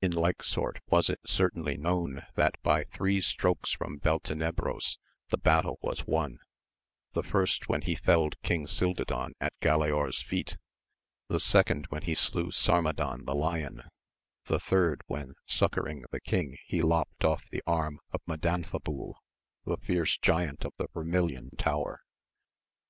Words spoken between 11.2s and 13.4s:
the second when he slew Sarmadan the